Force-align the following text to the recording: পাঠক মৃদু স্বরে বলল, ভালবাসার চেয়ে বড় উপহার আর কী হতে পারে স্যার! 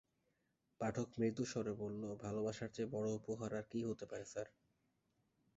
পাঠক 0.81 1.07
মৃদু 1.17 1.43
স্বরে 1.45 1.73
বলল, 1.73 2.03
ভালবাসার 2.23 2.69
চেয়ে 2.75 2.91
বড় 2.93 3.07
উপহার 3.19 3.51
আর 3.53 3.65
কী 3.71 3.79
হতে 3.83 4.05
পারে 4.05 4.25
স্যার! 4.25 4.47